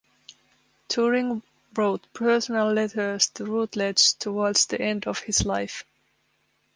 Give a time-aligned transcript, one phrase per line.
[0.89, 1.43] Turing
[1.75, 5.85] wrote personal letters to Routledge towards the end of his life.